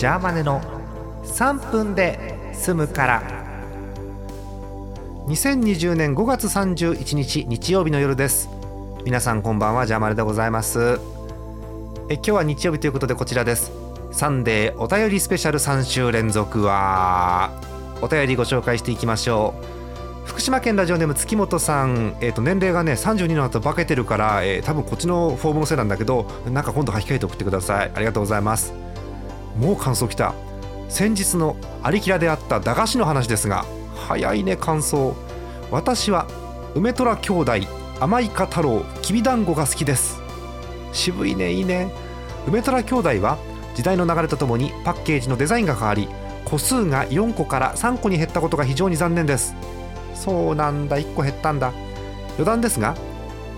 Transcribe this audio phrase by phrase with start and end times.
[0.00, 0.62] ジャーマネの
[1.24, 3.22] 3分で済むから。
[5.26, 8.48] 2020年5月31日日曜日の夜です。
[9.04, 10.98] 皆さんこんばんはジャーマネでございます。
[12.08, 13.72] え今日は日曜日ということでこちらです。
[14.10, 17.50] サンデーお便りスペシャル3週連続は
[18.00, 19.52] お便りご紹介していきましょ
[20.24, 20.26] う。
[20.26, 27.92] 福島県ラジオネーム月本さん、えー、と年齢がね32の後化けてるから、えー多分こっちのフォームのせいなんだけどなんか今度書き換えて送ってください。
[27.94, 28.89] ありがとうございます。
[29.56, 30.34] もう感想きた。
[30.88, 33.64] 先日のアリキラであった駄菓子の話ですが
[33.94, 35.14] 早いね感想。
[35.70, 36.26] 私は
[36.74, 37.52] 梅虎兄弟
[38.00, 40.20] 甘いか太郎きびだんごが好きです。
[40.92, 41.92] 渋いねいいね。
[42.46, 43.38] 梅虎兄弟は
[43.74, 46.08] 時代の流れとともにパッケージのデザインが変わり
[46.44, 49.54] 個数が4個から3個に減ったことが非常に残念です。
[50.14, 51.72] そうなんだ1個減ったんだ。
[52.32, 52.94] 余談ですが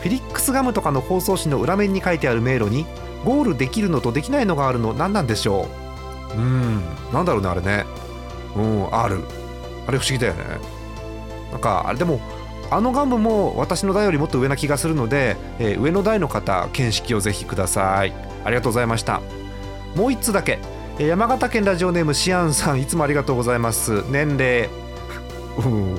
[0.00, 2.84] フィリックスガムとかの包装紙の裏面に書いてある迷路に
[3.24, 5.66] ゴールできるのとできないのがあるの何なんでしょ
[6.34, 6.38] う？
[6.38, 7.84] うーんなんだろうねあれね。
[8.56, 9.20] うんある。
[9.86, 10.44] あれ不思議だよね。
[11.52, 12.20] なんかあれでも
[12.70, 18.12] あのガムも私の台よりもっと上な気がするので、えー上の台の方見識をぜひください。
[18.44, 19.20] ありがとうございました。
[19.94, 20.58] もう一つだけ。
[20.98, 22.80] えー山形県ラジオネームシアンさん。
[22.80, 24.02] いつもありがとうございます。
[24.10, 24.68] 年齢。
[25.64, 25.94] うん。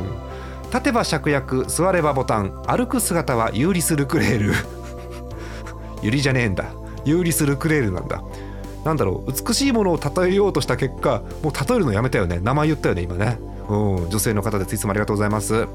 [0.65, 2.61] 立てば芍薬座ればボタン。
[2.67, 4.53] 歩く姿は有利するクレール。
[6.01, 6.65] ユリじゃねえんだ。
[7.05, 8.23] 有利するクレールなんだ。
[8.83, 12.39] なんだろう美しいものを例えようとした結果もう例えるのやめたよね。
[12.39, 13.39] 名前言ったよね今ね。
[13.67, 14.75] うん女性の方です。
[14.75, 15.67] いつもありがとうございます。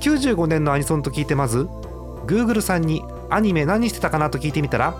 [0.00, 1.66] 95年のアニソンと聞いてまず
[2.26, 4.94] Google さんにアニメ何してたかなと聞いてみたら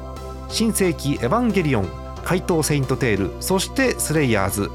[0.49, 1.89] 新世紀エヴァンゲリオン
[2.25, 4.71] 怪盗セイントテールそしてスレイヤーズ。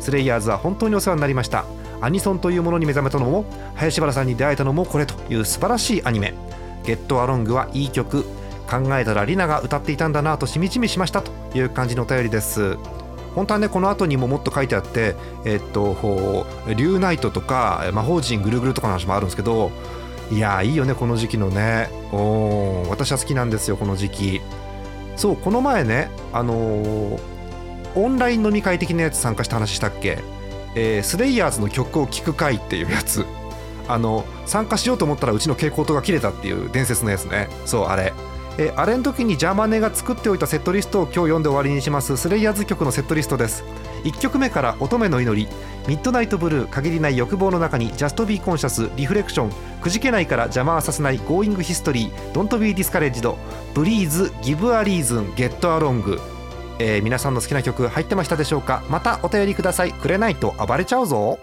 [0.00, 1.64] スレイヤーズは本当にお世話になりました。
[2.02, 3.44] アニソンというものに目覚めたのも
[3.76, 6.34] 林原さんに出会えたのもこれという素晴らしいアニメ
[6.84, 8.26] 「ゲットアロングはいい曲。
[8.72, 12.78] 考えたらリナが歌っていたんだなとしみじみしましたという感じのお便りです。
[13.34, 15.14] 本当はねこの後にももっと書いてあって
[15.44, 19.70] えっとリュウナイトとか魔法陣ぐるぐるとかの話もあるんですけど
[20.30, 21.90] いやーいいよねこの時期のね。
[22.12, 24.40] お私は好きなんですよこの時期。
[25.16, 27.20] そうこの前ねあのー
[27.94, 30.18] オンライン飲み会的なやつ参加した話したっけ、
[30.74, 33.26] えースレイヤーズの曲を聴く会っていうやつ。
[33.88, 37.48] あの参加しようと思ったらうちの蛍光灯が切れたっていう伝説のやつね。
[37.66, 38.12] そうあれ。
[38.58, 42.16] えーあれの時にジャーマネが作っておいたセットリストを今日読んで終わりにします。
[42.16, 43.64] スレイヤーズ曲のセットリストです。
[44.04, 45.48] 1曲目から乙女の祈り。
[45.88, 49.52] Midnight Blue 限りない欲望の中に Just be conscious Reflection。
[49.80, 52.32] くじけないから邪魔はさせない Going History。
[52.32, 53.38] Don't be discouraged。
[53.74, 56.20] Breeze Give a reason Get along。
[56.78, 58.82] え皆さんの好きな曲入ってましたでしょうか？
[58.88, 59.92] またお便りください。
[59.92, 61.38] くれないと暴れちゃうぞ。